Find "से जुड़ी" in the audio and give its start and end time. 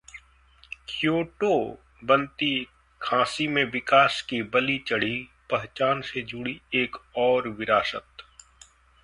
6.01-6.59